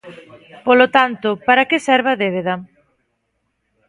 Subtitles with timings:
[0.65, 2.55] Polo tanto, ¿para que serve a débeda?